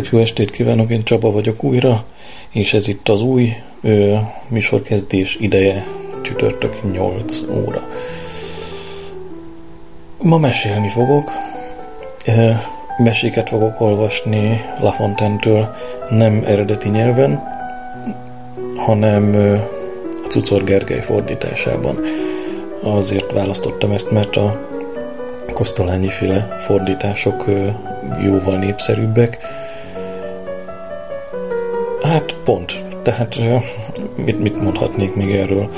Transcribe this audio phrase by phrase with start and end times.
[0.00, 2.04] Szép jó estét kívánok, én Csaba vagyok újra,
[2.50, 3.52] és ez itt az új
[3.82, 4.16] ö,
[4.48, 5.86] műsorkezdés ideje,
[6.22, 7.88] csütörtök 8 óra.
[10.22, 11.30] Ma mesélni fogok,
[12.26, 12.50] ö,
[12.96, 15.74] meséket fogok olvasni Lafontentől
[16.08, 17.42] nem eredeti nyelven,
[18.76, 19.54] hanem ö,
[20.24, 21.98] a Cucor Gergely fordításában.
[22.82, 24.68] Azért választottam ezt, mert a
[25.52, 27.44] kosztolányi féle fordítások
[28.22, 29.38] jóval népszerűbbek,
[32.50, 32.82] pont.
[33.02, 33.40] Tehát
[34.24, 35.70] mit, mit mondhatnék még erről?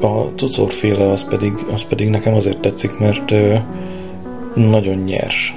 [0.00, 3.34] A cucorféle az pedig, az pedig nekem azért tetszik, mert
[4.54, 5.54] nagyon nyers.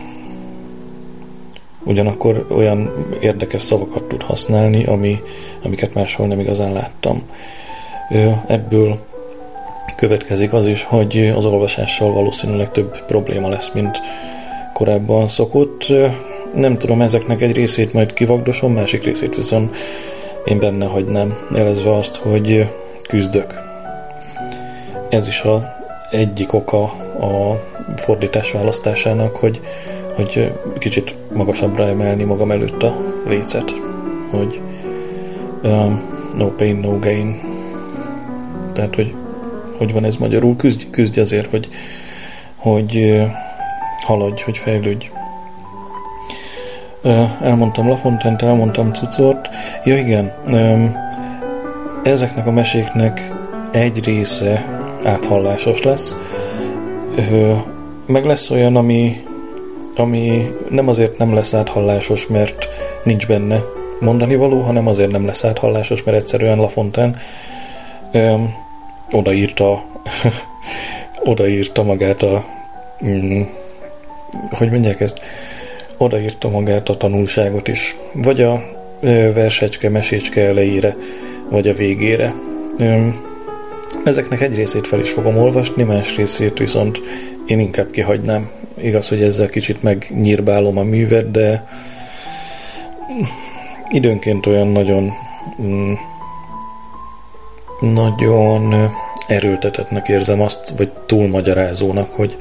[1.83, 5.21] Ugyanakkor olyan érdekes szavakat tud használni, ami,
[5.63, 7.21] amiket máshol nem igazán láttam.
[8.47, 8.99] Ebből
[9.95, 14.01] következik az is, hogy az olvasással valószínűleg több probléma lesz, mint
[14.73, 15.93] korábban szokott
[16.53, 19.75] nem tudom, ezeknek egy részét majd kivagdosom, másik részét viszont
[20.45, 22.69] én benne hagynám, jelezve azt, hogy
[23.07, 23.53] küzdök.
[25.09, 25.75] Ez is a
[26.11, 26.81] egyik oka
[27.19, 27.61] a
[27.95, 29.61] fordítás választásának, hogy,
[30.15, 32.95] hogy kicsit magasabbra emelni magam előtt a
[33.27, 33.73] lécet,
[34.29, 34.59] hogy
[35.63, 36.01] um,
[36.37, 37.39] no pain, no gain.
[38.73, 39.13] Tehát, hogy
[39.77, 41.67] hogy van ez magyarul, küzdj, küzdj azért, hogy,
[42.55, 43.21] hogy
[44.05, 45.09] haladj, hogy fejlődj
[47.41, 49.49] elmondtam Lafontent, elmondtam Cucort.
[49.83, 50.33] Ja igen,
[52.03, 53.31] ezeknek a meséknek
[53.71, 54.65] egy része
[55.03, 56.17] áthallásos lesz.
[58.05, 59.23] Meg lesz olyan, ami,
[59.95, 62.67] ami nem azért nem lesz áthallásos, mert
[63.03, 63.59] nincs benne
[63.99, 67.15] mondani való, hanem azért nem lesz áthallásos, mert egyszerűen Lafonten
[69.11, 69.83] odaírta
[71.31, 72.43] odaírta magát a
[73.05, 73.41] mm,
[74.51, 75.21] hogy mondják ezt
[76.03, 78.63] odaírta magát a tanulságot is, vagy a
[79.33, 80.95] versecske, mesécske elejére,
[81.49, 82.33] vagy a végére.
[84.03, 87.01] Ezeknek egy részét fel is fogom olvasni, más részét viszont
[87.45, 88.49] én inkább kihagynám.
[88.81, 91.67] Igaz, hogy ezzel kicsit megnyírbálom a művet, de
[93.89, 95.11] időnként olyan nagyon
[95.61, 95.93] mm,
[97.79, 98.89] nagyon
[99.27, 102.37] erőltetetnek érzem azt, vagy túlmagyarázónak, hogy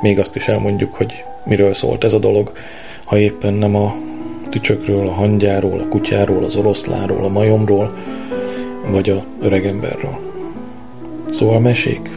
[0.00, 2.52] még azt is elmondjuk, hogy miről szólt ez a dolog
[3.04, 3.94] ha éppen nem a
[4.50, 7.92] tücsökről, a hangyáról, a kutyáról, az oroszláról, a majomról,
[8.90, 10.18] vagy a öregemberről.
[11.30, 12.10] Szóval mesék.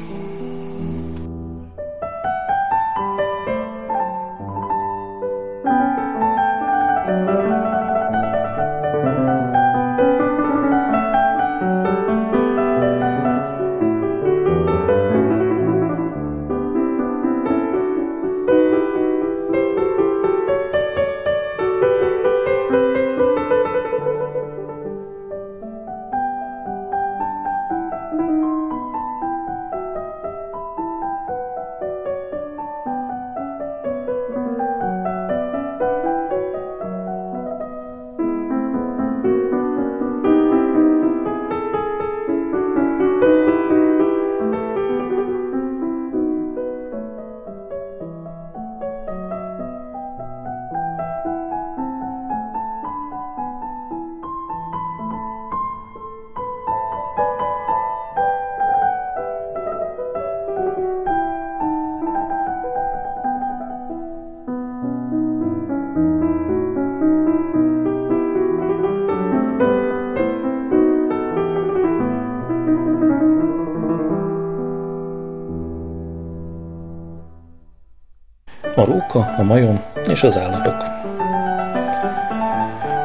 [79.14, 80.76] Róka, a majom és az állatok.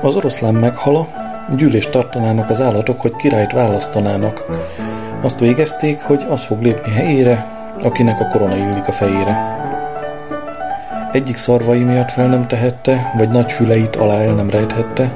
[0.00, 1.06] Az oroszlán meghala,
[1.56, 4.44] gyűlést tartanának az állatok, hogy királyt választanának.
[5.20, 7.46] Azt végezték, hogy az fog lépni helyére,
[7.82, 9.60] akinek a korona illik a fejére.
[11.12, 15.10] Egyik szarvai miatt fel nem tehette, vagy nagy füleit alá el nem rejthette.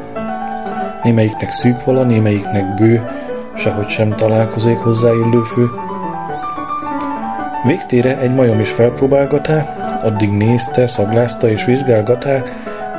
[1.02, 3.10] Némelyiknek szűk vala, némelyiknek bő,
[3.54, 5.68] sehogy sem találkozék hozzá illő fő.
[7.66, 9.75] Végtére egy majom is felpróbálgatá,
[10.06, 12.42] Addig nézte, szaglázta és vizsgálgatá,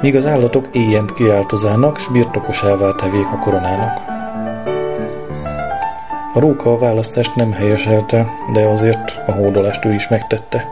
[0.01, 3.97] míg az állatok éjjent kiáltozának, s birtokosává tevék a koronának.
[6.33, 10.65] A róka a választást nem helyeselte, de azért a hódolást ő is megtette.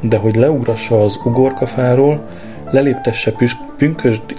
[0.00, 2.26] De hogy leugrassa az ugorkafáról,
[2.70, 3.32] leléptesse
[3.76, 4.34] pünkösdi,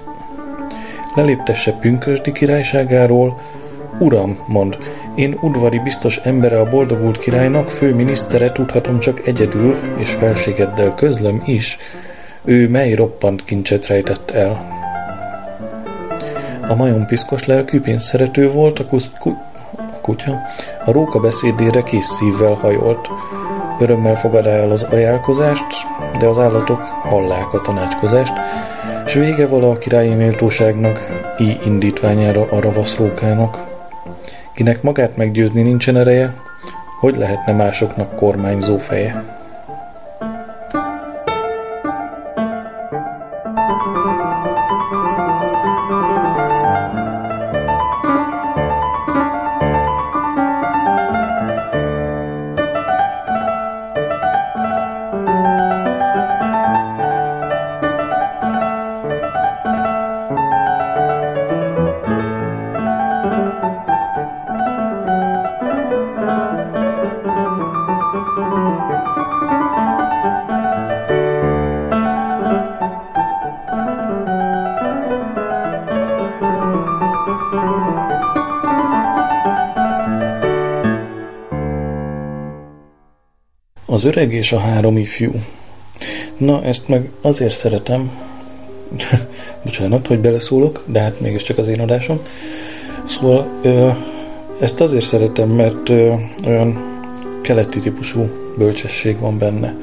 [1.16, 3.40] leléptesse pünkösdi királyságáról,
[4.02, 4.78] Uram, mond,
[5.16, 11.78] én udvari biztos embere a boldogult királynak, főminisztere tudhatom csak egyedül, és felségeddel közlöm is,
[12.44, 14.80] ő mely roppant kincset rejtett el.
[16.68, 19.30] A majom piszkos lelkű pénzszerető volt, a, kusz, ku,
[19.76, 20.42] a kutya
[20.86, 23.10] a róka beszédére kész szívvel hajolt.
[23.80, 25.66] Örömmel fogad el az ajánlkozást,
[26.20, 28.34] de az állatok hallák a tanácskozást,
[29.06, 31.00] és vége vala a királyi méltóságnak,
[31.40, 33.71] így indítványára a ravasz rókának.
[34.62, 36.34] Kinek magát meggyőzni nincsen ereje,
[37.00, 39.41] hogy lehetne másoknak kormányzó feje.
[84.02, 85.32] Az öreg és a három ifjú.
[86.38, 88.12] Na, ezt meg azért szeretem,
[89.66, 92.20] bocsánat, hogy beleszólok, de hát mégiscsak az én adásom.
[93.04, 93.48] Szóval
[94.60, 95.90] ezt azért szeretem, mert
[96.46, 97.00] olyan
[97.42, 99.76] keleti típusú bölcsesség van benne.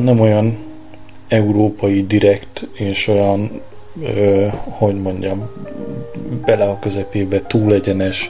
[0.00, 0.56] Nem olyan
[1.28, 3.60] európai direkt, és olyan,
[4.68, 5.48] hogy mondjam,
[6.44, 8.28] bele a közepébe túl egyenes,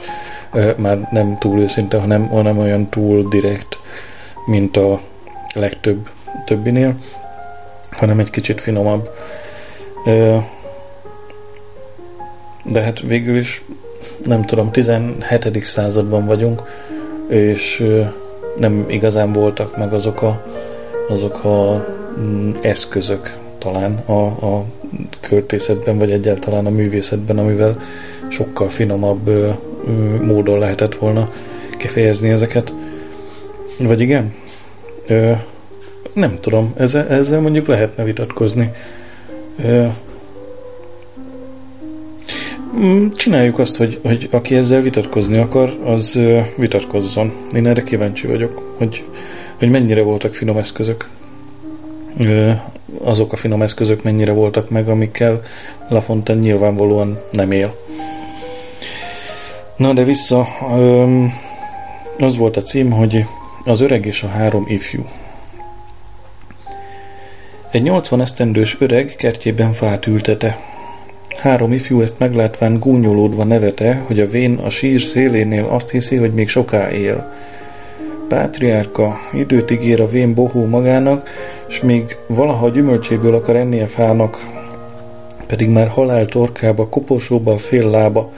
[0.75, 3.68] már nem túl őszinte, hanem, hanem olyan túl direkt,
[4.49, 5.01] mint a
[5.55, 6.09] legtöbb
[6.45, 6.95] többinél,
[7.91, 9.09] hanem egy kicsit finomabb.
[12.65, 13.63] De hát végül is
[14.25, 15.63] nem tudom, 17.
[15.63, 16.63] században vagyunk,
[17.27, 17.85] és
[18.57, 20.45] nem igazán voltak meg azok a,
[21.09, 21.85] azok a
[22.19, 24.63] mm, eszközök talán a, a
[25.21, 27.73] költészetben, vagy egyáltalán a művészetben, amivel
[28.27, 29.29] sokkal finomabb
[30.21, 31.29] módon lehetett volna
[31.77, 32.73] kifejezni ezeket.
[33.79, 34.33] Vagy igen?
[35.07, 35.31] Ö,
[36.13, 38.71] nem tudom, ezzel, ezzel mondjuk lehetne vitatkozni.
[39.63, 39.85] Ö,
[42.79, 46.19] mm, csináljuk azt, hogy, hogy aki ezzel vitatkozni akar, az
[46.57, 47.33] vitatkozzon.
[47.53, 49.03] Én erre kíváncsi vagyok, hogy,
[49.57, 51.07] hogy mennyire voltak finom eszközök.
[53.03, 55.39] Azok a finom eszközök mennyire voltak meg, amikkel
[55.89, 57.75] Lafontaine nyilvánvalóan nem él.
[59.75, 61.23] Na de vissza, ö,
[62.19, 63.25] az volt a cím, hogy
[63.65, 65.05] az öreg és a három ifjú.
[67.71, 70.57] Egy 80 esztendős öreg kertjében fát ültete.
[71.37, 76.33] Három ifjú ezt meglátván gúnyolódva nevete, hogy a vén a sír szélénél azt hiszi, hogy
[76.33, 77.33] még soká él.
[78.27, 81.29] Pátriárka időt ígér a vén bohó magának,
[81.67, 84.39] s még valaha gyümölcséből akar enni a fának,
[85.47, 88.31] pedig már halál torkába, koporsóba fél lába,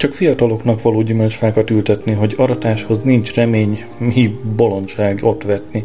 [0.00, 5.84] csak fiataloknak való gyümölcsfákat ültetni, hogy aratáshoz nincs remény, mi bolondság ott vetni.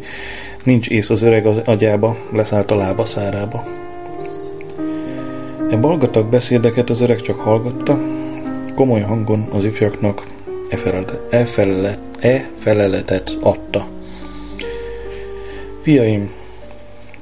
[0.63, 3.63] Nincs ész az öreg az agyába, leszállt a lába szárába.
[5.69, 8.00] E balgatag beszédeket az öreg csak hallgatta,
[8.75, 10.24] komoly hangon az ifjaknak
[10.69, 13.88] e, feleletet, e, felelet, e feleletet adta.
[15.81, 16.31] Fiaim,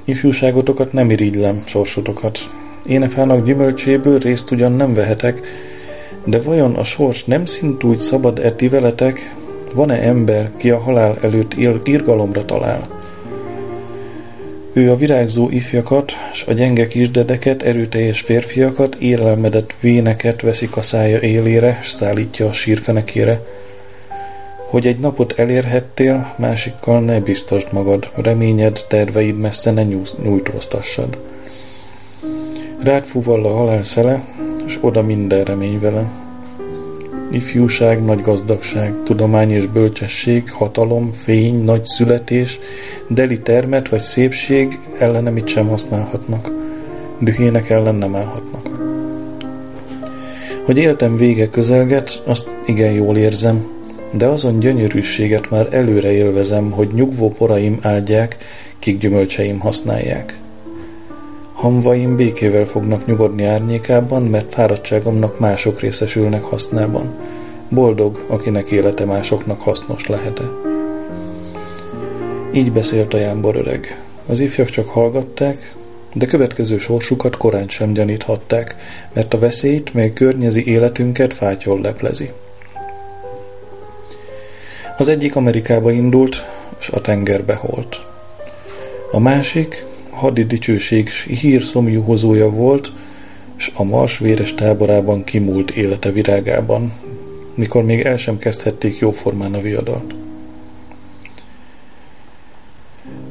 [0.04, 2.40] ifjúságotokat nem irigylem, sorsotokat.
[2.86, 5.42] Énefának gyümölcséből részt ugyan nem vehetek,
[6.26, 9.36] de vajon a sors nem szintúgy szabad eti veletek?
[9.74, 11.54] Van-e ember, ki a halál előtt
[11.84, 13.02] irgalomra talál?
[14.74, 21.20] Ő a virágzó ifjakat, s a gyenge kisdedeket, erőteljes férfiakat, érelmedett véneket veszik a szája
[21.20, 23.42] élére, s szállítja a sírfenekére.
[24.70, 29.84] Hogy egy napot elérhettél, másikkal ne biztosd magad, reményed, terveid messze ne
[30.24, 31.18] nyújtóztassad.
[32.84, 34.24] Rád fúvall a halál szele,
[34.66, 36.12] és oda minden remény vele.
[37.32, 42.60] Ifjúság, nagy gazdagság, tudomány és bölcsesség, hatalom, fény, nagy születés,
[43.08, 46.52] deli termet vagy szépség ellenem itt sem használhatnak.
[47.20, 48.70] Dühének ellen nem állhatnak.
[50.66, 53.68] Hogy éltem vége közelget, azt igen jól érzem,
[54.12, 58.38] de azon gyönyörűséget már előre élvezem, hogy nyugvó poraim áldják,
[58.80, 60.43] kik gyümölcseim használják.
[61.64, 67.16] Hamvaim békével fognak nyugodni árnyékában, mert fáradtságomnak mások részesülnek hasznában.
[67.70, 70.44] Boldog, akinek élete másoknak hasznos lehet-e.
[72.54, 74.02] Így beszélt a jámbor öreg.
[74.28, 75.74] Az ifjak csak hallgatták,
[76.14, 78.76] de következő sorsukat korán sem gyaníthatták,
[79.14, 82.32] mert a veszélyt, mely környezi életünket fátyol leplezi.
[84.98, 86.46] Az egyik Amerikába indult,
[86.78, 88.02] s a tengerbe holt.
[89.12, 92.92] A másik hadi dicsőség hír szomjúhozója volt,
[93.56, 96.94] s a mars véres táborában kimúlt élete virágában,
[97.56, 100.14] mikor még el sem kezdhették jóformán a viadalt.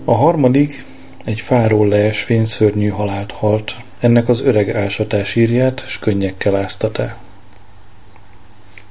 [0.05, 0.85] A harmadik
[1.25, 7.17] egy fáról leesvén szörnyű halált halt, ennek az öreg ásatás írját, s könnyekkel áztatá.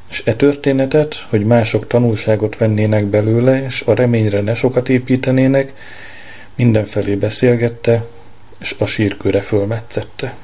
[0.10, 5.74] És e történetet, hogy mások tanulságot vennének belőle, és a reményre ne sokat építenének,
[6.62, 8.06] mindenfelé beszélgette,
[8.60, 10.36] és a sírkőre fölmetszette.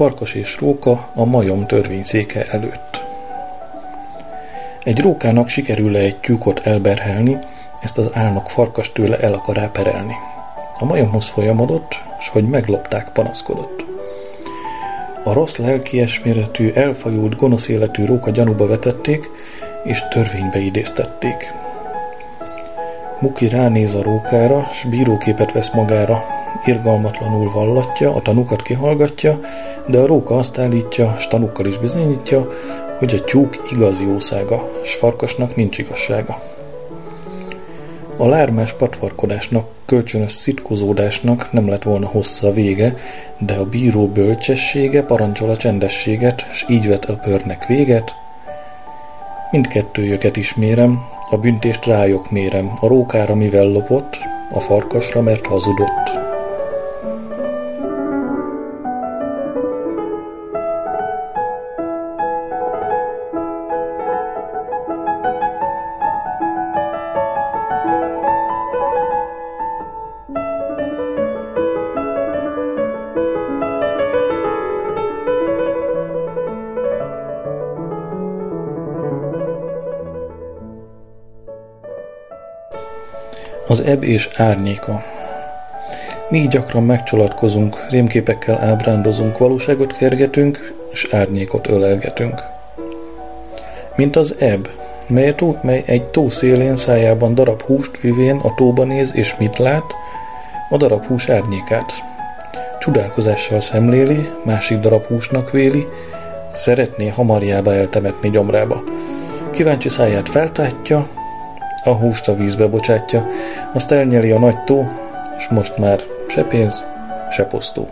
[0.00, 3.02] Farkas és Róka a majom törvényszéke előtt.
[4.84, 7.38] Egy rókának sikerül-e egy tyúkot elberhelni,
[7.80, 10.14] ezt az álnok farkas tőle el akar perelni.
[10.78, 13.84] A majomhoz folyamodott, s hogy meglopták, panaszkodott.
[15.24, 19.30] A rossz lelkiesméretű, elfajult, gonosz életű róka gyanúba vetették,
[19.84, 21.52] és törvénybe idéztették.
[23.20, 26.24] Muki ránéz a rókára, s bíróképet vesz magára,
[26.64, 29.40] irgalmatlanul vallatja, a tanukat kihallgatja,
[29.90, 32.48] de a róka azt állítja, s tanukkal is bizonyítja,
[32.98, 36.42] hogy a tyúk igazi jószága, s farkasnak nincs igazsága.
[38.16, 42.96] A lármás patvarkodásnak, kölcsönös szitkozódásnak nem lett volna hossza vége,
[43.38, 48.14] de a bíró bölcsessége parancsol a csendességet, s így vet a pörnek véget.
[49.50, 54.18] Mindkettőjöket ismérem, a büntést rájok mérem, a rókára mivel lopott,
[54.50, 56.29] a farkasra mert hazudott.
[83.70, 85.02] Az ebb és árnyéka.
[86.28, 92.42] Mi gyakran megcsalatkozunk, rémképekkel ábrándozunk, valóságot kergetünk, és árnyékot ölelgetünk.
[93.96, 94.68] Mint az ebb,
[95.08, 99.58] mely, tó, mely egy tó szélén szájában darab húst vivén a tóba néz, és mit
[99.58, 99.94] lát?
[100.68, 101.92] A darab hús árnyékát.
[102.80, 105.86] Csodálkozással szemléli, másik darab húsnak véli,
[106.54, 108.82] szeretné hamarjába eltemetni gyomrába.
[109.50, 111.08] Kíváncsi száját feltátja,
[111.84, 113.26] a húst a vízbe bocsátja,
[113.72, 114.88] azt elnyeli a nagy tó,
[115.38, 116.84] és most már se pénz,
[117.30, 117.88] se posztó.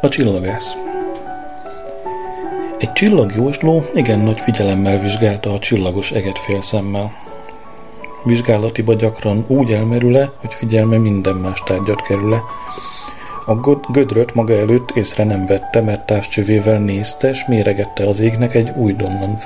[0.00, 0.76] A csillagász
[2.78, 7.12] Egy csillagjósló igen nagy figyelemmel vizsgálta a csillagos eget félszemmel.
[8.24, 12.42] Vizsgálatiba gyakran úgy elmerül-e, hogy figyelme minden más tárgyat kerül-e.
[13.46, 13.54] A
[13.92, 19.36] gödröt maga előtt észre nem vette, mert távcsövével nézte, s méregette az égnek egy újdonnan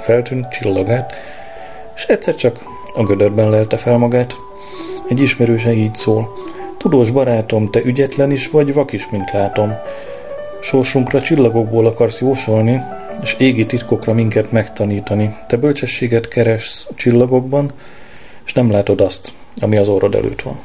[0.00, 1.12] feltűnt csillagát,
[1.94, 2.58] és egyszer csak
[2.94, 4.36] a gödörben lelte fel magát.
[5.08, 6.30] Egy ismerőse így szól.
[6.88, 9.72] Tudós barátom, te ügyetlen is vagy, vak is, mint látom.
[10.60, 12.80] Sorsunkra csillagokból akarsz jósolni,
[13.22, 15.34] és égi titkokra minket megtanítani.
[15.48, 17.72] Te bölcsességet keressz csillagokban,
[18.44, 20.58] és nem látod azt, ami az orrod előtt van.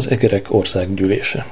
[0.00, 1.46] Az egerek országgyűlése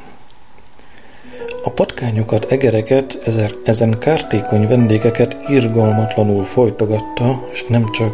[1.64, 8.12] A patkányokat, egereket, ezer, ezen kártékony vendégeket irgalmatlanul folytogatta, és nem csak,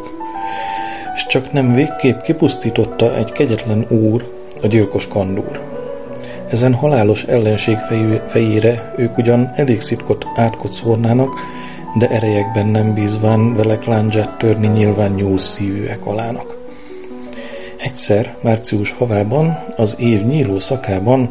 [1.15, 5.61] és csak nem végképp kipusztította egy kegyetlen úr, a gyilkos kandúr.
[6.51, 7.77] Ezen halálos ellenség
[8.27, 11.35] fejére ők ugyan elég szitkot átkot szórnának,
[11.99, 16.64] de erejekben nem bízván velek láncsát törni nyilván nyúl szívűek alának.
[17.85, 21.29] Egyszer, március havában, az év nyíló szakában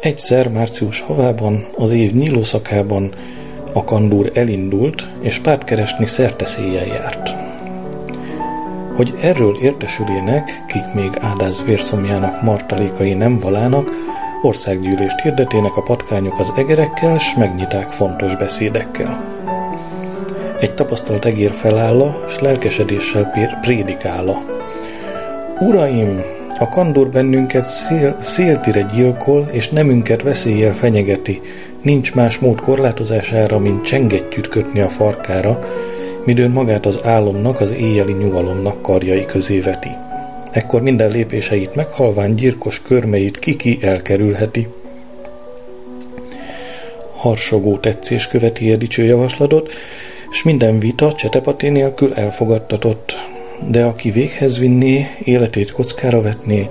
[0.00, 3.12] Egyszer március havában, az év nyíló szakában
[3.72, 7.30] a kandúr elindult, és párt keresni szerteszéjjel járt.
[8.96, 13.90] Hogy erről értesülének, kik még ádáz vérszomjának martalékai nem valának,
[14.42, 19.33] országgyűlést hirdetének a patkányok az egerekkel, s megnyiták fontos beszédekkel.
[20.64, 24.42] Egy tapasztalt egér felálla, s lelkesedéssel prédikála.
[25.60, 26.22] Uraim,
[26.58, 31.40] a kandor bennünket szél, széltire gyilkol, és nemünket veszéllyel fenyegeti.
[31.82, 35.68] Nincs más mód korlátozására, mint csengettyűt kötni a farkára,
[36.24, 39.90] midőn magát az álomnak, az éjjeli nyugalomnak karjai közé veti.
[40.50, 44.68] Ekkor minden lépéseit meghalván gyilkos körmeit kiki elkerülheti.
[47.14, 49.72] Harsogó tetszés követi a dicső javaslatot,
[50.34, 53.14] és minden vita csetepati nélkül elfogadtatott,
[53.68, 56.68] de aki véghez vinné, életét kockára vetné,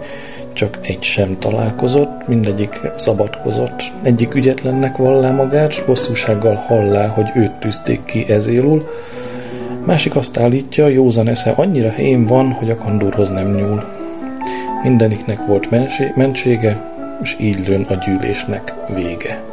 [0.54, 3.91] csak egy sem találkozott, mindegyik szabadkozott.
[4.02, 8.89] Egyik ügyetlennek vallá magát, s bosszúsággal hallá, hogy őt tűzték ki ezélul,
[9.86, 13.84] másik azt állítja, józan esze annyira helyén van, hogy a kandúrhoz nem nyúl.
[14.84, 15.69] Mindeniknek volt
[16.15, 19.52] mentsége, és így lőn a gyűlésnek vége.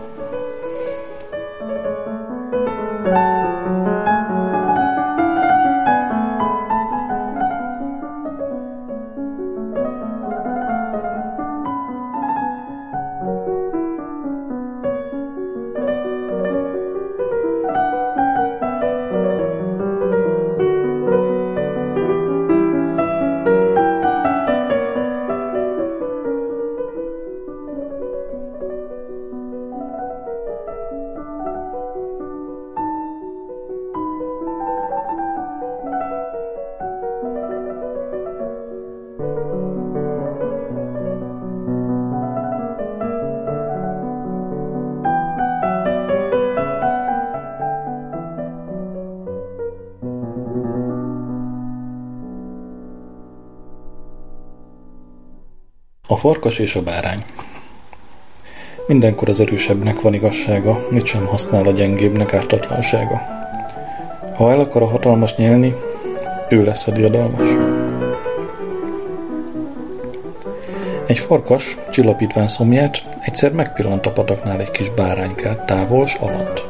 [56.20, 57.24] Farkas és a bárány
[58.86, 63.20] Mindenkor az erősebbnek van igazsága, mit sem használ a gyengébbnek ártatlansága.
[64.34, 65.74] Ha el akar a hatalmas nyelni,
[66.48, 67.48] ő lesz a diadalmas.
[71.06, 76.64] Egy farkas, csillapítván szomját, egyszer megpillant a pataknál egy kis báránykát, távol s alant.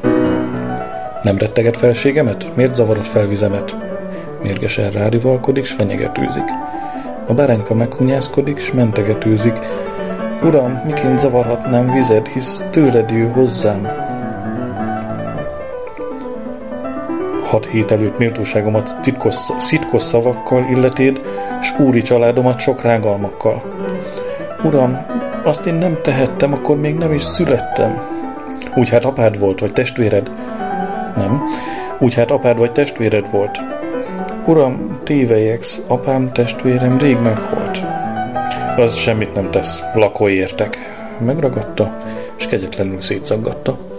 [1.22, 2.56] Nem retteget felségemet?
[2.56, 3.76] Miért zavarod fel vizemet?
[4.42, 6.69] Mérgesen rárivalkodik, s fenyegetőzik.
[7.30, 9.58] A bárányka meghunyászkodik, s mentegetőzik.
[10.42, 13.88] Uram, miként zavarhatnám vized, hisz tőled jő hozzám.
[17.42, 21.20] Hat hét előtt méltóságomat titkos, szitkos szavakkal illetéd,
[21.62, 23.62] s úri családomat sok rágalmakkal.
[24.62, 24.98] Uram,
[25.44, 28.00] azt én nem tehettem, akkor még nem is születtem.
[28.74, 30.30] Úgy hát apád volt, vagy testvéred?
[31.16, 31.42] Nem.
[31.98, 33.60] Úgy hát apád vagy testvéred volt.
[34.44, 37.79] Uram, tévejeksz, apám, testvérem rég meghalt.
[38.77, 40.77] Az semmit nem tesz, lakói értek.
[41.25, 41.96] Megragadta,
[42.38, 43.89] és kegyetlenül szétszaggatta.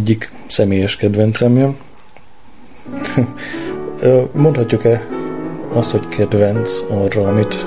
[0.00, 1.76] Egyik személyes kedvencem jön.
[4.32, 5.06] Mondhatjuk-e
[5.72, 7.66] azt, hogy kedvenc arra, amit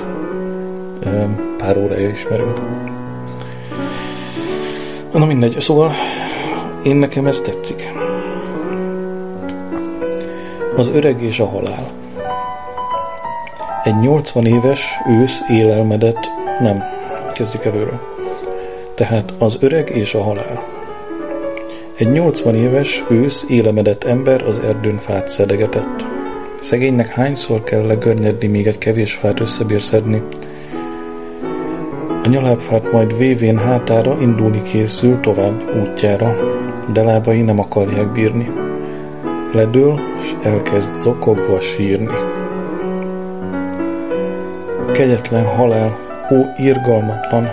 [1.58, 2.60] pár órája ismerünk?
[5.12, 5.92] Na mindegy, szóval
[6.84, 7.92] én nekem ez tetszik.
[10.76, 11.90] Az öreg és a halál.
[13.84, 16.82] Egy 80 éves ősz élelmedett, nem,
[17.34, 18.00] kezdjük előről.
[18.94, 20.73] Tehát az öreg és a halál.
[21.96, 26.04] Egy 80 éves, ősz, élemedett ember az erdőn fát szedegetett.
[26.60, 30.22] Szegénynek hányszor kell legörnyedni, még egy kevés fát összebír szedni.
[32.22, 36.36] A nyalábfát majd vévén hátára indulni készül tovább útjára,
[36.92, 38.50] de lábai nem akarják bírni.
[39.52, 42.14] Ledől, s elkezd zokogva sírni.
[44.92, 45.98] Kegyetlen halál,
[46.30, 47.48] ó irgalmatlan,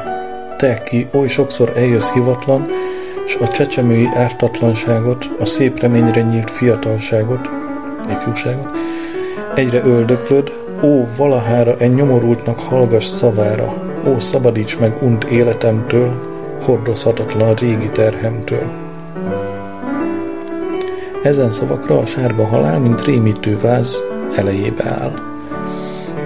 [0.58, 2.68] te ki oly sokszor eljössz hivatlan,
[3.32, 7.50] s a csecsemői ártatlanságot, a szép reményre nyílt fiatalságot,
[8.10, 8.70] ifjúságot,
[9.56, 10.52] egyre öldöklöd,
[10.84, 13.74] ó, valahára egy nyomorultnak hallgass szavára,
[14.08, 16.20] ó, szabadíts meg unt életemtől,
[16.64, 18.72] hordozhatatlan régi terhemtől.
[21.24, 24.02] Ezen szavakra a sárga halál, mint rémítő váz,
[24.36, 25.12] elejébe áll.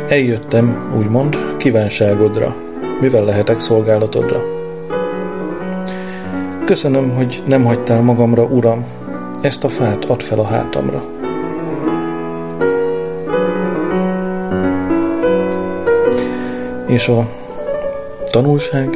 [0.07, 2.55] Eljöttem, úgymond, kívánságodra,
[3.01, 4.54] mivel lehetek szolgálatodra.
[6.65, 8.85] Köszönöm, hogy nem hagytál magamra, Uram,
[9.41, 11.03] ezt a fát add fel a hátamra.
[16.87, 17.27] És a
[18.31, 18.89] tanulság?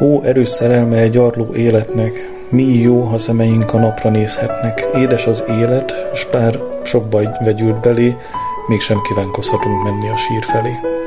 [0.00, 4.88] Ó, erős szerelme egy gyarló életnek, mi jó, ha szemeink a napra nézhetnek.
[4.94, 8.16] Édes az élet, s pár sok baj vegyült belé,
[8.66, 10.99] mégsem kívánkozhatunk menni a sír felé.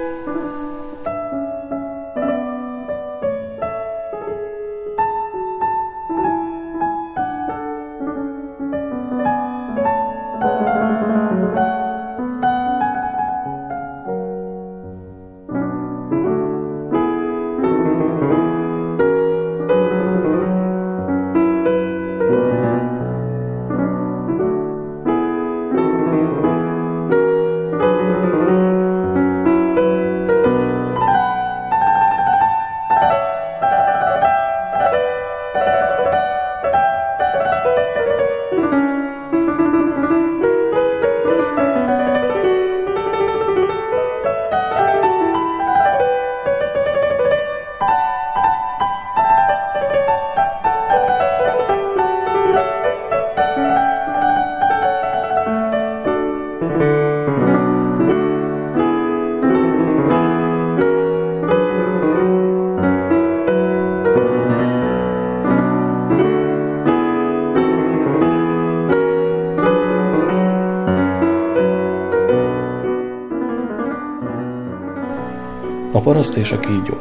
[76.23, 76.97] Paraszt és a kígyó.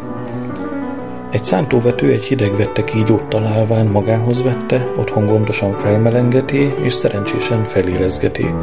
[1.30, 8.54] Egy szántóvető egy hideg vette kígyót találván magához vette, otthon gondosan felmelengeti, és szerencsésen felérezgeti.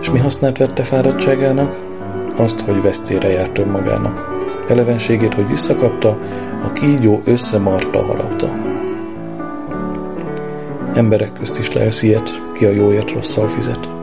[0.00, 1.76] És mi hasznát vette fáradtságának?
[2.36, 4.28] Azt, hogy vesztére járt önmagának.
[4.68, 6.18] Elevenségét, hogy visszakapta,
[6.64, 8.52] a kígyó összemarta harapta.
[10.94, 14.01] Emberek közt is lelsz ilyet, ki a jóért rosszal fizet.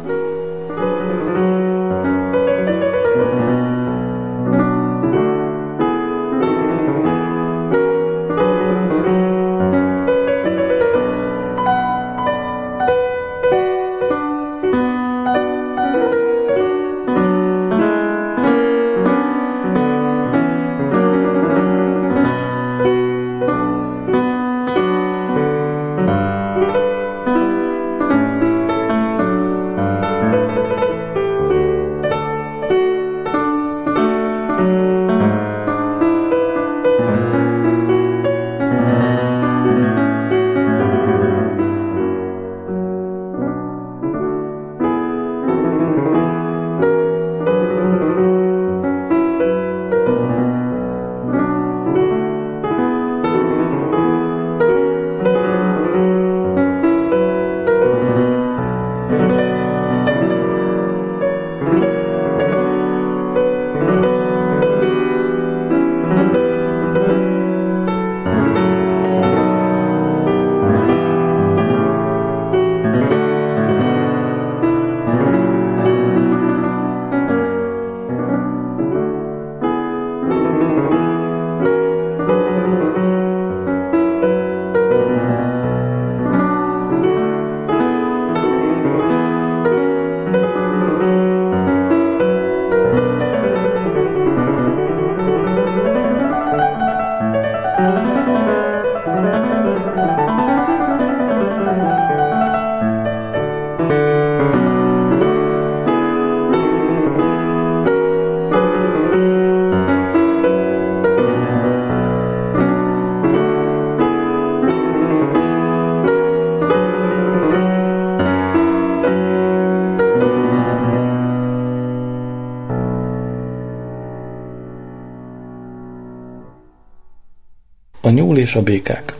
[128.40, 129.16] És a békák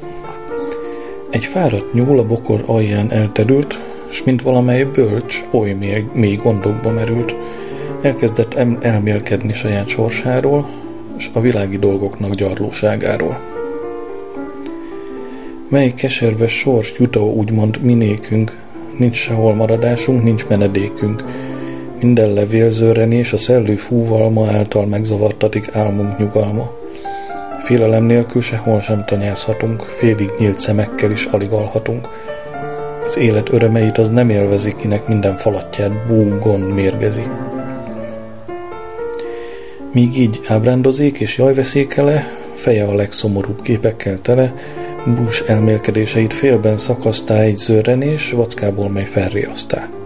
[1.30, 3.80] Egy fáradt nyúl a bokor alján elterült,
[4.10, 7.36] s mint valamely bölcs, oly mély, mély gondokba merült.
[8.02, 10.70] Elkezdett elmélkedni saját sorsáról,
[11.18, 13.40] és a világi dolgoknak gyarlóságáról.
[15.70, 18.58] Mely keserves sors jutó úgymond minékünk,
[18.98, 21.24] nincs sehol maradásunk, nincs menedékünk.
[22.02, 26.79] Minden levélzőrenés a szellő fúvalma által megzavartatik álmunk nyugalma.
[27.70, 32.08] Félelem nélkül sehol sem tanyázhatunk, félig nyílt szemekkel is alig alhatunk.
[33.06, 37.24] Az élet örömeit az nem élvezik, kinek minden falatját búgon mérgezi.
[39.94, 44.54] Míg így ábrándozik és jajveszékele, feje a legszomorúbb képekkel tele,
[45.06, 49.99] bús elmélkedéseit félben szakasztá egy zörrenés, vackából mely felriasztál.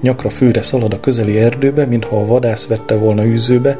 [0.00, 3.76] Nyakra fűre szalad a közeli erdőbe, mintha a vadász vette volna űzőbe,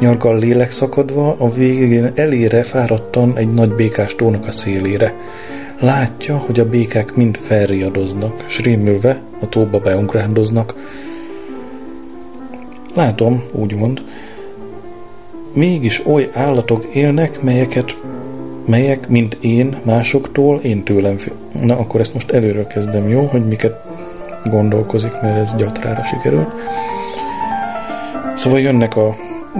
[0.00, 5.14] nyargal lélek szakadva, a végén elére fáradtan egy nagy békás tónak a szélére.
[5.80, 10.74] Látja, hogy a békák mind felriadoznak, s rémülve a tóba beunkrándoznak.
[12.94, 14.02] Látom, úgymond,
[15.52, 17.96] mégis oly állatok élnek, melyeket
[18.66, 21.16] melyek, mint én, másoktól, én tőlem.
[21.62, 23.20] Na, akkor ezt most előről kezdem, jó?
[23.20, 23.74] Hogy miket
[24.44, 26.50] gondolkozik, mert ez gyatrára sikerült.
[28.36, 29.14] Szóval jönnek a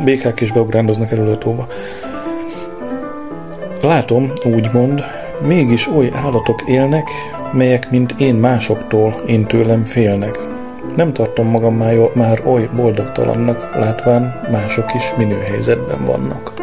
[0.05, 1.67] békák és beugrándoznak elő a tóba.
[3.83, 5.05] Látom, úgymond,
[5.47, 7.09] mégis oly állatok élnek,
[7.53, 10.39] melyek, mint én másoktól, én tőlem félnek.
[10.97, 16.60] Nem tartom magam már, már oly boldogtalannak, látván mások is minő helyzetben vannak.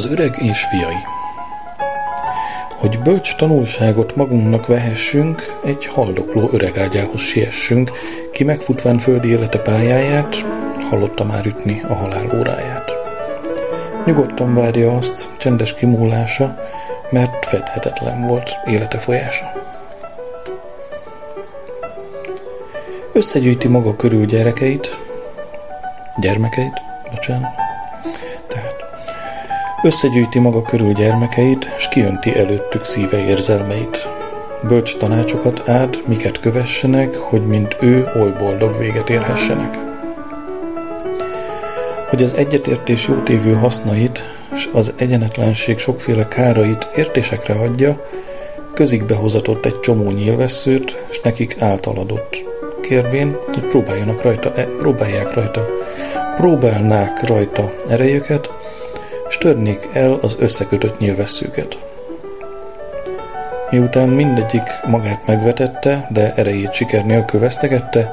[0.00, 1.02] Az öreg és fiai
[2.76, 7.90] Hogy bölcs tanulságot magunknak vehessünk, egy haldokló öreg ágyához siessünk,
[8.32, 10.36] ki megfutván földi élete pályáját,
[10.90, 12.92] hallotta már ütni a halál óráját.
[14.04, 16.58] Nyugodtan várja azt, csendes kimúlása,
[17.10, 19.52] mert fedhetetlen volt élete folyása.
[23.12, 24.96] Összegyűjti maga körül gyerekeit,
[26.20, 27.54] gyermekeit, bocsánat,
[28.46, 28.79] tehát
[29.82, 34.08] összegyűjti maga körül gyermekeit, s kiönti előttük szíve érzelmeit.
[34.68, 39.78] Bölcs tanácsokat ád, miket kövessenek, hogy mint ő oly boldog véget érhessenek.
[42.08, 44.24] Hogy az egyetértés jótévő hasznait,
[44.54, 48.04] s az egyenetlenség sokféle kárait értésekre adja,
[48.74, 52.42] közikbe hozatott egy csomó nyílvesszőt, s nekik általadott
[52.80, 55.68] kérvén, hogy próbáljanak rajta, e, próbálják rajta,
[56.36, 58.59] próbálnák rajta erejüket, és
[59.40, 61.78] törnék el az összekötött nyilvesszőket.
[63.70, 68.12] Miután mindegyik magát megvetette, de erejét siker nélkül vesztegette,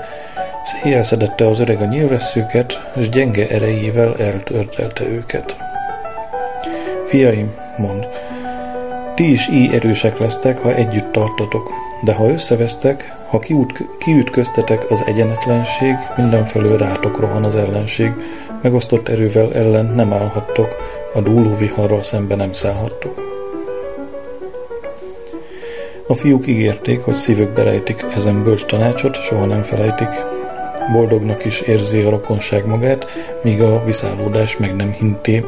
[0.64, 5.58] széjjelszedette az öreg a nyilvesszőket, és gyenge erejével eltördelte őket.
[7.06, 8.08] Fiaim, mond,
[9.16, 11.72] ti is így erősek lesztek, ha együtt tartotok,
[12.02, 18.12] de ha összevesztek, ha kiút, kiütköztetek az egyenetlenség, mindenfelől rátok rohan az ellenség,
[18.62, 20.76] megosztott erővel ellen nem állhattok,
[21.18, 23.26] a dúló viharral szembe nem szállhattok.
[26.08, 30.10] A fiúk ígérték, hogy szívükbe rejtik ezen bölcs tanácsot, soha nem felejtik.
[30.92, 33.06] Boldognak is érzi a rokonság magát,
[33.44, 35.46] míg a viszállódás meg nem hinti,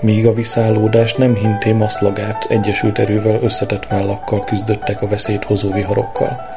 [0.00, 6.51] míg a viszállódás nem hinté maszlagát, egyesült erővel összetett vállakkal küzdöttek a veszélyt hozó viharokkal.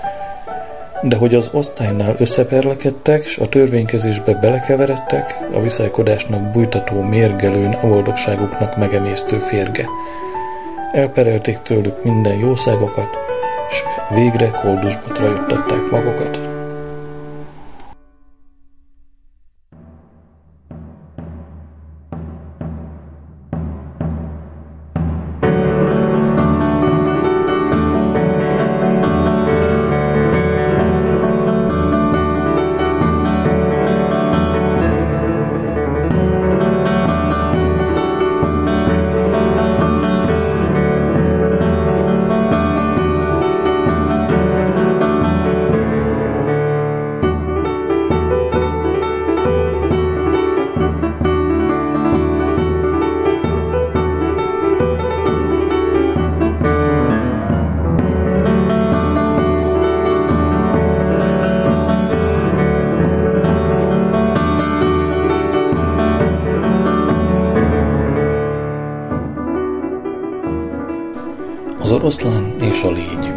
[1.08, 8.78] De hogy az osztálynál összeperlekedtek, s a törvénykezésbe belekeveredtek, a viszálykodásnak bújtató mérgelőn a boldogságuknak
[8.78, 9.88] megemésztő férge.
[10.92, 13.10] Elperelték tőlük minden jószágokat,
[13.70, 13.84] s
[14.14, 16.55] végre koldusba trajottatták magukat.
[72.06, 73.32] Oroszlán és a légy.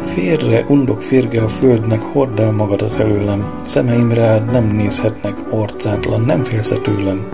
[0.00, 6.42] Férre, undok férge a földnek, hordd el magadat előlem, szemeim rád nem nézhetnek, orcátlan, nem
[6.42, 7.26] félsz tőlem.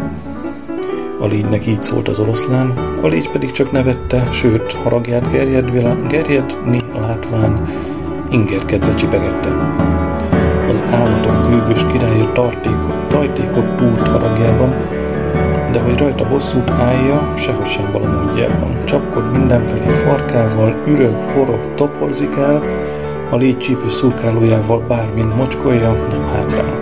[1.21, 6.81] A légynek így szólt az oroszlán, a légy pedig csak nevette, sőt, haragját gerjedni, gerjedni
[7.01, 7.63] látván,
[8.31, 9.51] ingerkedve csipegette.
[10.71, 14.75] Az állatok gőgös királya tartékot, tajtékot túrt haragjában,
[15.77, 18.79] de hogy rajta bosszút állja, sehogy sem valamódjában.
[18.85, 22.63] Csapkod mindenfelé farkával, ürög, forog, toporzik el,
[23.31, 26.75] a légycsípő szurkálójával bármint mocskolja, nem hátrál.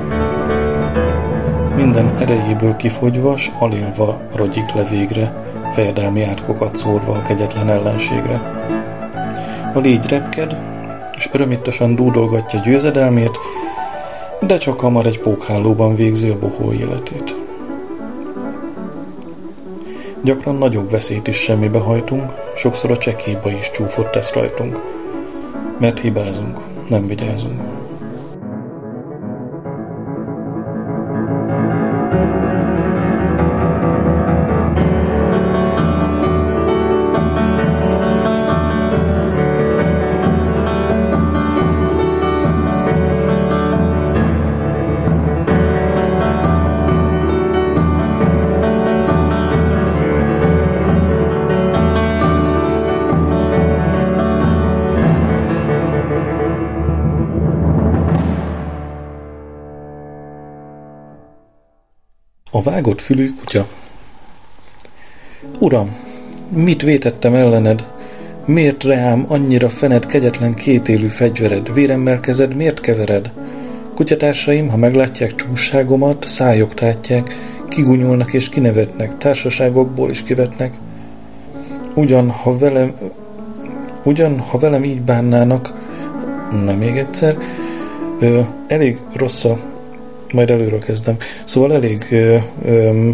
[1.76, 5.32] Minden erejéből kifogyva, s alélva rogyik le végre,
[5.72, 8.40] fejedelmi átkokat szórva a kegyetlen ellenségre.
[9.74, 10.57] A légy repked,
[11.16, 13.38] és örömítosan dúdolgatja győzedelmét,
[14.40, 17.34] de csak hamar egy pókhálóban végzi a bohó életét.
[20.25, 24.81] Gyakran nagyobb veszélyt is semmibe hajtunk, sokszor a csekéba is csúfot tesz rajtunk.
[25.79, 26.59] Mert hibázunk,
[26.89, 27.74] nem vigyázunk.
[62.65, 63.67] Vágott fülű kutya.
[65.59, 65.97] Uram,
[66.49, 67.89] mit vétettem ellened?
[68.47, 71.75] Miért reám annyira fened kegyetlen kétélű fegyvered?
[71.75, 73.33] Véremmel kezed miért kevered?
[73.95, 77.35] Kutyatársaim, ha meglátják csúságomat, szájok tátják,
[77.69, 80.73] kigunyolnak és kinevetnek, társaságokból is kivetnek.
[81.95, 82.95] Ugyan, ha velem,
[84.05, 85.73] ugyan, ha velem így bánnának,
[86.65, 87.39] nem még egyszer,
[88.21, 89.59] ö, elég rossz a
[90.35, 91.16] majd előről kezdem.
[91.45, 93.11] Szóval elég ö, ö,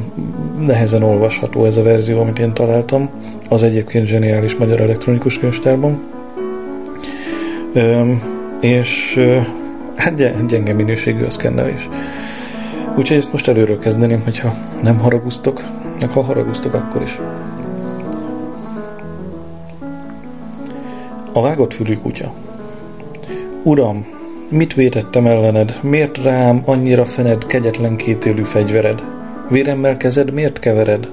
[0.58, 3.10] nehezen olvasható ez a verzió, amit én találtam,
[3.48, 6.02] az egyébként zseniális magyar elektronikus könyvtárban.
[7.72, 8.12] Ö,
[8.60, 9.38] és ö,
[9.96, 11.88] hát gyenge minőségű a szkennelés.
[12.96, 15.64] Úgyhogy ezt most előről kezdeném, hogyha nem haragusztok,
[16.00, 17.18] meg ha haragusztok, akkor is.
[21.32, 22.32] A vágott fülű kutya.
[23.62, 24.06] Uram,
[24.50, 25.78] mit vétettem ellened?
[25.82, 29.02] Miért rám annyira fened kegyetlen kétélű fegyvered?
[29.48, 31.08] Véremmel kezed miért kevered?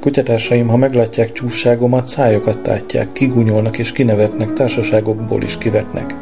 [0.00, 6.14] Kutyatársaim, ha meglátják csúságomat, szájokat tátják, kigunyolnak és kinevetnek, társaságokból is kivetnek.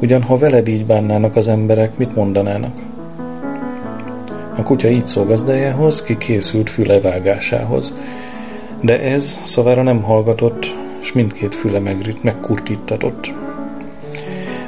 [0.00, 2.74] Ugyan ha veled így bánnának az emberek, mit mondanának?
[4.56, 7.94] A kutya így szól gazdájához, ki készült füle vágásához.
[8.80, 13.32] De ez szavára nem hallgatott, s mindkét füle megrit, megkurtítatott.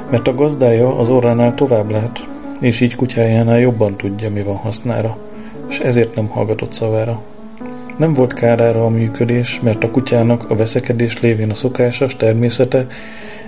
[0.09, 2.27] Mert a gazdája az orránál tovább lát,
[2.59, 5.17] és így kutyájánál jobban tudja, mi van hasznára,
[5.69, 7.21] és ezért nem hallgatott szavára.
[7.97, 12.87] Nem volt kárára a működés, mert a kutyának a veszekedés lévén a szokásos természete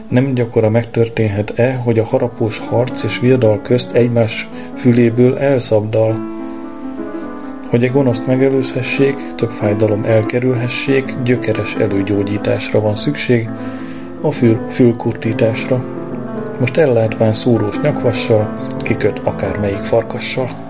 [0.08, 6.36] nem gyakora megtörténhet-e, hogy a harapós harc és viadal közt egymás füléből elszabdal,
[7.70, 13.50] hogy egy gonoszt megelőzhessék, több fájdalom elkerülhessék, gyökeres előgyógyításra van szükség,
[14.22, 15.97] a fül, fülkurtításra.
[16.60, 20.67] Most ellátván szúrós nyakvassal, kiköt akármelyik farkassal.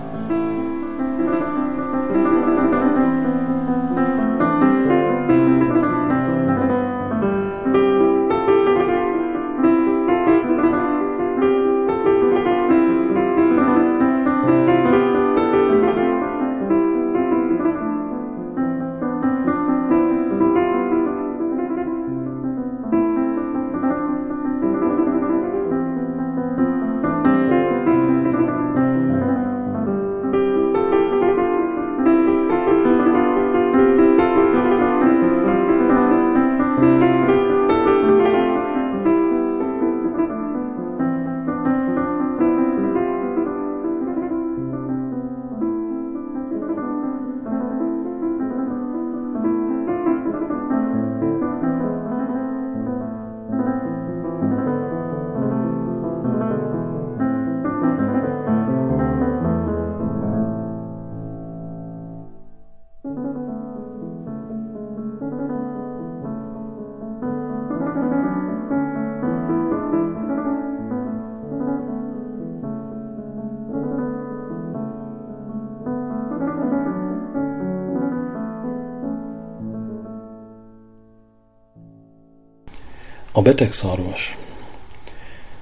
[83.38, 84.36] A beteg szarvas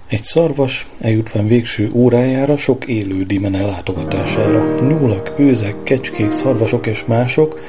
[0.07, 4.75] Egy szarvas eljutván végső órájára sok élő dimene látogatására.
[4.81, 7.61] Nyúlak, őzek, kecskék, szarvasok és mások,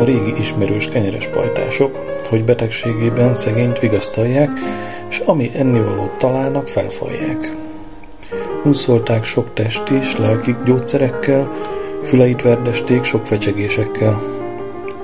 [0.00, 4.50] a régi ismerős kenyeres pajtások, hogy betegségében szegényt vigasztalják,
[5.08, 7.56] és ami ennivalót találnak, felfalják.
[8.64, 11.52] Unszolták sok testi és lelki gyógyszerekkel,
[12.02, 14.22] füleit verdesték sok fecsegésekkel.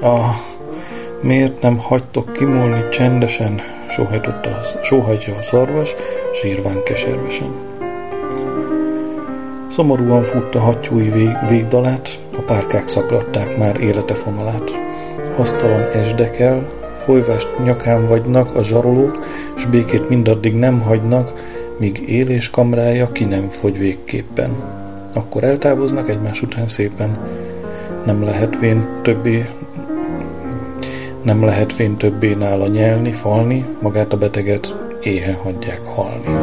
[0.00, 0.34] Ah,
[1.20, 5.94] miért nem hagytok kimúlni csendesen, sóhajtotta, sóhajtja a szarvas,
[6.32, 7.48] sírván keservesen.
[9.70, 14.70] Szomorúan futta hattyúi vég, végdalát, a párkák szaklatták már élete fonalát.
[15.36, 16.68] Hasztalan esdekel,
[17.04, 19.24] folyvást nyakán vagynak a zsarolók,
[19.56, 21.32] s békét mindaddig nem hagynak,
[21.78, 24.50] míg élés kamrája ki nem fogy végképpen.
[25.12, 27.18] Akkor eltávoznak egymás után szépen.
[28.04, 29.46] Nem lehet vén többé
[31.22, 36.39] nem lehet fén többé nála nyelni, falni, magát a beteget éhen hagyják halni.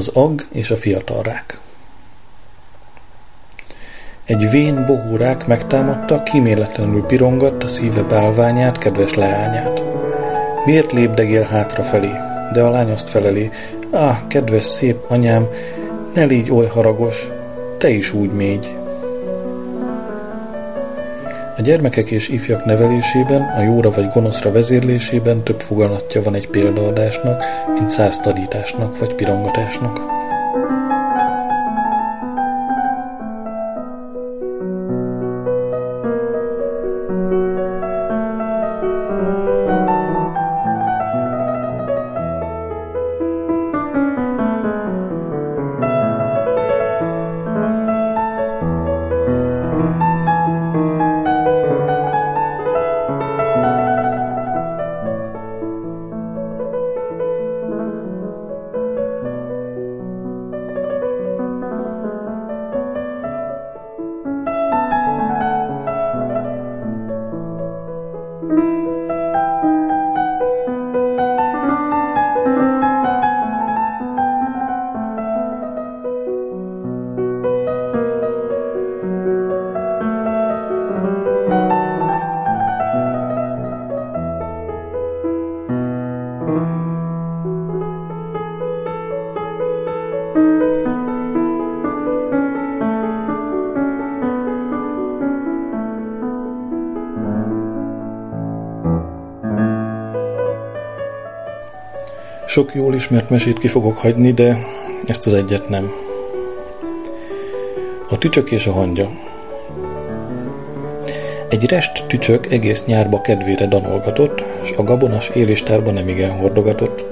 [0.00, 1.58] Az ag és a fiatal rák.
[4.24, 9.82] Egy vén bohórák megtámadta, kíméletlenül pirongatta szíve bálványát, kedves leányát.
[10.64, 12.10] Miért lépdegél hátrafelé?
[12.52, 13.50] De a lány azt feleli,
[13.90, 15.48] ah, kedves szép anyám,
[16.14, 17.28] ne légy oly haragos,
[17.78, 18.79] te is úgy mégy.
[21.60, 27.44] A gyermekek és ifjak nevelésében, a jóra vagy gonoszra vezérlésében több foganatja van egy példaadásnak,
[27.78, 30.09] mint száz tanításnak vagy pirongatásnak.
[102.50, 104.58] Sok jól ismert mesét ki fogok hagyni, de
[105.06, 105.92] ezt az egyet nem.
[108.08, 109.10] A tücsök és a hangya.
[111.48, 117.04] Egy rest tücsök egész nyárba kedvére danolgatott, és a gabonas élistárba nem igen hordogatott.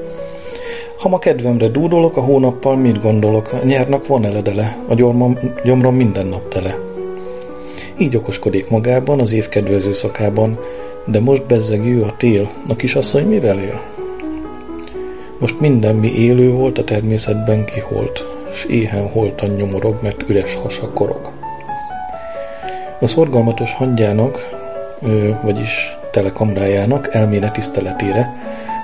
[0.96, 3.52] Ha ma kedvemre dúdolok, a hónappal mit gondolok?
[3.52, 6.78] A nyárnak van eledele, a gyomrom, gyomrom minden nap tele.
[7.98, 10.58] Így okoskodik magában az év kedvező szakában,
[11.04, 13.97] de most bezzeg ő a tél, a kisasszony mivel él?
[15.38, 20.90] Most minden, mi élő volt, a természetben kiholt, s éhen holtan nyomorog, mert üres hasa
[20.92, 21.30] korog.
[23.00, 24.48] A szorgalmatos hangyának,
[25.42, 28.34] vagyis telekamrájának elméne tiszteletére,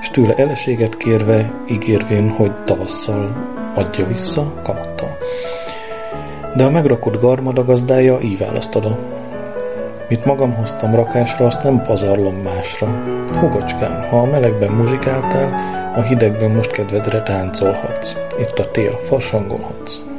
[0.03, 3.33] s tőle eleséget kérve, ígérvén, hogy tavasszal
[3.75, 5.17] adja vissza kamattal.
[6.57, 8.99] De a megrakott garmada gazdája így választada.
[10.09, 13.03] Mit magam hoztam rakásra, azt nem pazarlom másra.
[13.41, 18.16] Hugocskám, ha a melegben muzsikáltál, a hidegben most kedvedre táncolhatsz.
[18.38, 20.14] Itt a tél, farsangolhatsz.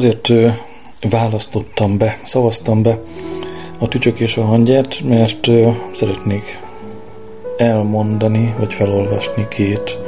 [0.00, 0.32] Azért
[1.10, 3.00] választottam be, szavaztam be
[3.78, 5.50] a tücsök és a hangyát, mert
[5.94, 6.58] szeretnék
[7.56, 9.98] elmondani, vagy felolvasni két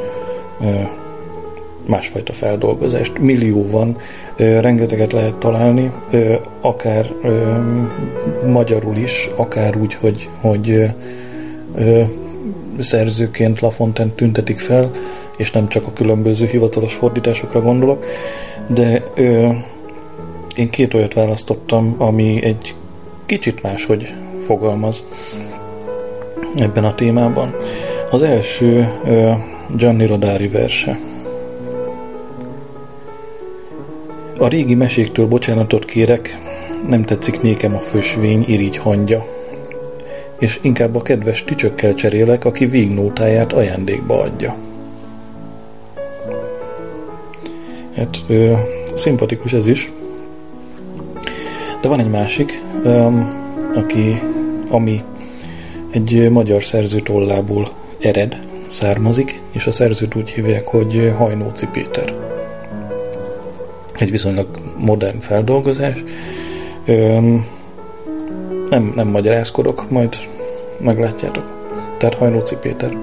[1.86, 3.18] másfajta feldolgozást.
[3.18, 3.96] Millió van,
[4.36, 5.92] rengeteget lehet találni,
[6.60, 7.14] akár
[8.46, 10.82] magyarul is, akár úgy, hogy, hogy
[12.78, 14.90] szerzőként Lafontaine tüntetik fel,
[15.36, 18.04] és nem csak a különböző hivatalos fordításokra gondolok,
[18.68, 19.02] de
[20.58, 22.74] én két olyat választottam, ami egy
[23.26, 24.14] kicsit máshogy
[24.46, 25.04] fogalmaz
[26.56, 27.56] ebben a témában.
[28.10, 28.88] Az első
[29.76, 30.98] Gianni Rodari verse.
[34.38, 36.38] A régi meséktől bocsánatot kérek,
[36.88, 39.24] nem tetszik nékem a fősvény irigy hangja,
[40.38, 44.54] és inkább a kedves tücsökkel cserélek, aki végnótáját ajándékba adja.
[47.96, 48.52] Hát ö,
[48.94, 49.92] szimpatikus ez is.
[51.82, 52.62] De van egy másik,
[53.74, 54.22] aki,
[54.68, 55.02] ami
[55.90, 57.66] egy magyar szerző tollából
[57.98, 62.14] ered, származik, és a szerzőt úgy hívják, hogy Hajnóci Péter.
[63.94, 66.04] Egy viszonylag modern feldolgozás.
[68.68, 70.16] Nem, nem magyarázkodok, majd
[70.80, 71.44] meglátjátok.
[71.98, 72.96] Tehát Hajnóci Péter.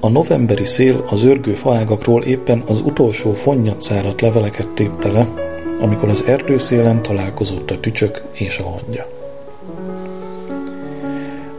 [0.00, 5.28] A novemberi szél az örgő faágakról éppen az utolsó fonnyat szárat leveleket tépte le,
[5.80, 9.06] amikor az erdőszélen találkozott a tücsök és a hangya.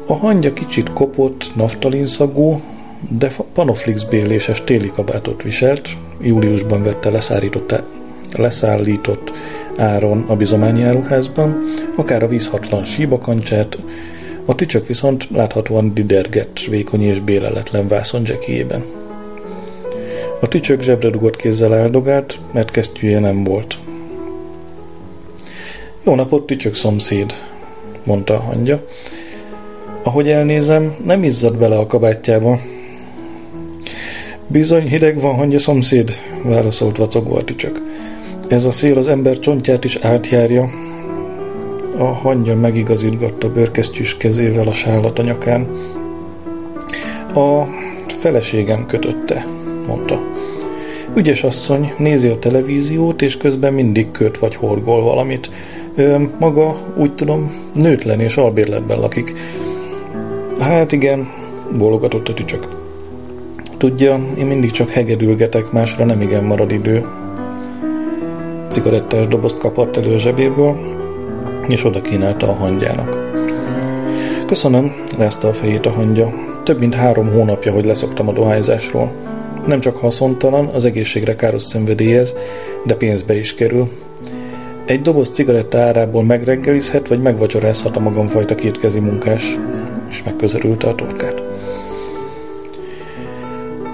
[0.08, 2.62] A hangya kicsit kopott, naftalinszagú,
[3.10, 5.90] de panoflix béléses téli kabátot viselt,
[6.22, 7.10] júliusban vette
[8.38, 9.34] leszállított
[9.78, 11.64] áron a bizományjáruházban,
[11.96, 13.78] akár a vízhatlan síbakancsát,
[14.50, 18.84] a tücsök viszont láthatóan didergett, vékony és béleletlen vászon zsekiében.
[20.42, 23.78] A tücsök zsebre dugott kézzel áldogált, mert kesztyűje nem volt.
[26.04, 27.34] Jó napot, tücsök szomszéd,
[28.06, 28.86] mondta a hangya.
[30.04, 32.60] Ahogy elnézem, nem izzad bele a kabátjába.
[34.48, 37.82] Bizony hideg van, hangya szomszéd, válaszolt vacogva a tücsök.
[38.48, 40.87] Ez a szél az ember csontját is átjárja.
[41.98, 45.68] A hangya megigazítgatta bőrkesztyűs kezével a sálat a nyakán.
[47.34, 47.64] A
[48.20, 49.46] feleségem kötötte,
[49.88, 50.22] mondta.
[51.16, 55.50] Ügyes asszony, nézi a televíziót, és közben mindig köt vagy horgol valamit.
[55.96, 59.34] Ö, maga, úgy tudom, nőtlen és albérletben lakik.
[60.60, 61.28] Hát igen,
[61.78, 62.68] bólogatott a tücsök.
[63.78, 67.06] Tudja, én mindig csak hegedülgetek, másra nem igen marad idő
[68.70, 70.97] cigarettás dobozt kapott elő a zsebéből,
[71.68, 73.18] és oda kínálta a hangyának.
[74.46, 76.34] Köszönöm, rázta a fejét a hangya.
[76.64, 79.12] Több mint három hónapja, hogy leszoktam a dohányzásról.
[79.66, 82.36] Nem csak haszontalan, az egészségre káros szenvedélyez,
[82.86, 83.90] de pénzbe is kerül.
[84.86, 89.58] Egy doboz cigaretta árából megreggelizhet, vagy megvacsorázhat a magamfajta kétkezi munkás,
[90.10, 91.42] és megközelülte a torkát.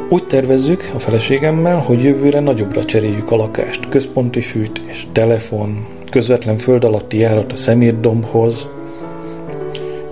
[0.09, 3.89] Úgy tervezzük a feleségemmel, hogy jövőre nagyobbra cseréljük a lakást.
[3.89, 8.69] Központi fűtés, telefon, közvetlen föld alatti járat a szemétdombhoz.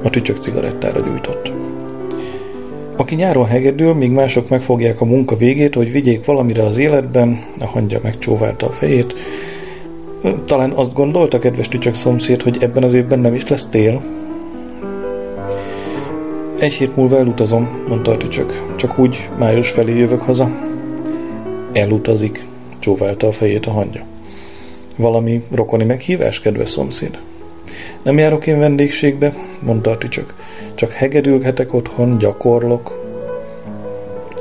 [0.03, 1.51] A tücsök cigarettára gyújtott.
[2.95, 7.65] Aki nyáron hegedül, míg mások megfogják a munka végét, hogy vigyék valamire az életben, a
[7.65, 9.13] hangya megcsóválta a fejét.
[10.45, 14.01] Talán azt gondolta, kedves tücsök szomszéd, hogy ebben az évben nem is lesz tél,
[16.59, 18.73] egy hét múlva elutazom, mondta a tücsök.
[18.75, 20.49] Csak úgy május felé jövök haza.
[21.73, 22.45] Elutazik,
[22.79, 24.11] csóválta a fejét a hangya.
[25.01, 27.19] Valami rokoni meghívás, kedves szomszéd?
[28.03, 30.33] Nem járok én vendégségbe, mondta a tücsök.
[30.75, 32.99] Csak hegedülhetek otthon, gyakorlok.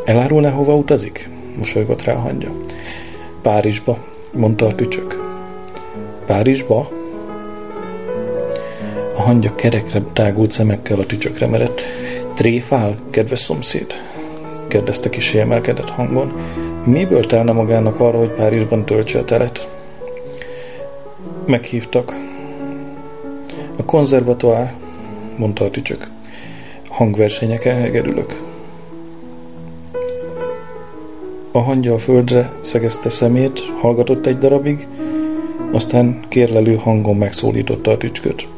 [0.04, 1.28] Elárulná, hova utazik?
[1.56, 2.52] Mosolygott rá a hangya.
[3.42, 3.98] Párizsba,
[4.32, 5.22] mondta a tücsök.
[6.26, 6.88] Párizsba?
[9.14, 11.80] A hangya kerekre tágult szemekkel a tücsökre merett.
[12.34, 13.86] Tréfál, kedves szomszéd?
[14.68, 16.32] kérdezte kis emelkedett hangon.
[16.84, 19.79] Miből telne magának arra, hogy Párizsban töltse a telet?
[21.50, 22.14] Meghívtak.
[23.76, 24.74] A konzervatoár,
[25.36, 26.08] mondta a tücsök.
[26.88, 28.40] Hangversenyeken hegedülök.
[31.52, 34.86] A hangya a földre szegezte szemét, hallgatott egy darabig,
[35.72, 38.48] aztán kérlelő hangon megszólította a tücsköt.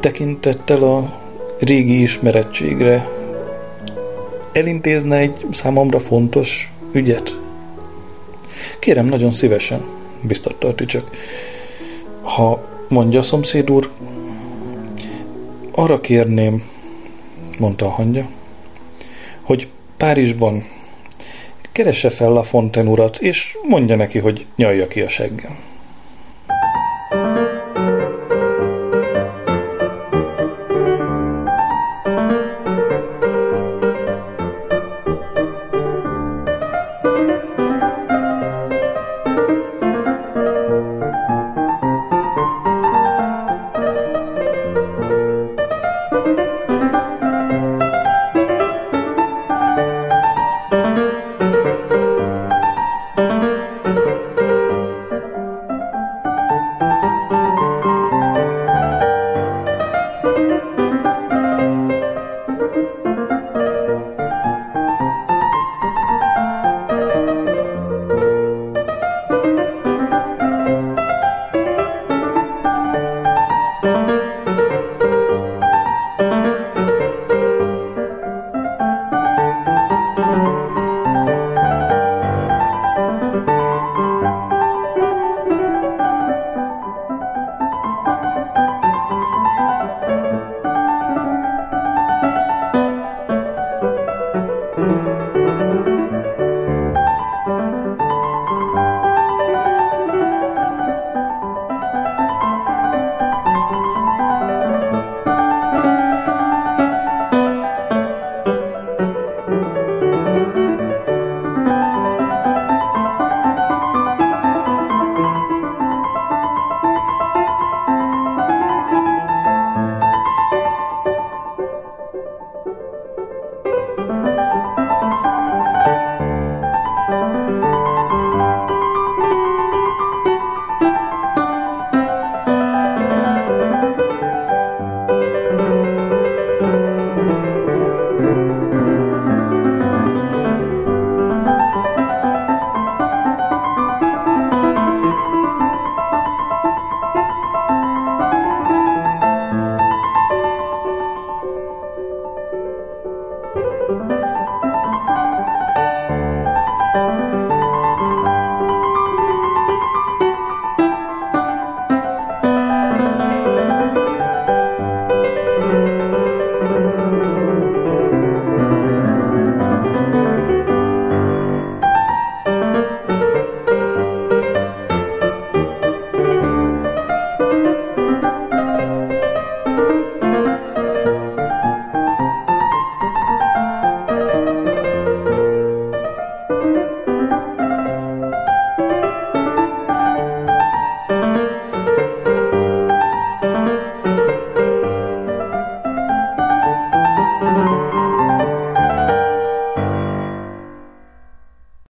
[0.00, 1.12] Tekintettel a
[1.58, 3.08] régi ismerettségre
[4.52, 7.40] elintézne egy számomra fontos ügyet?
[8.78, 9.80] Kérem, nagyon szívesen,
[10.22, 11.10] biztatta a tücsök.
[12.22, 13.90] Ha mondja a szomszéd úr,
[15.70, 16.62] arra kérném,
[17.58, 18.28] mondta a hangya,
[19.42, 20.64] hogy Párizsban
[21.72, 25.58] keresse fel a Fonten urat, és mondja neki, hogy nyalja ki a seggem.